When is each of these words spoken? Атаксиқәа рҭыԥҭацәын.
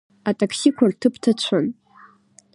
Атаксиқәа 0.29 0.85
рҭыԥҭацәын. 0.91 1.65